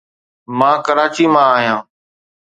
[0.57, 1.79] مان ڪراچي مان آهيان.